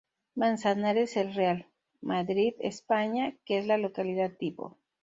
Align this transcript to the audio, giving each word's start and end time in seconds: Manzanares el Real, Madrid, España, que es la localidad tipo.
Manzanares 0.35 1.15
el 1.15 1.35
Real, 1.35 1.67
Madrid, 2.01 2.55
España, 2.57 3.35
que 3.45 3.59
es 3.59 3.67
la 3.67 3.77
localidad 3.77 4.31
tipo. 4.35 4.75